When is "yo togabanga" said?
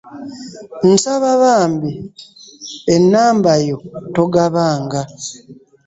3.67-5.01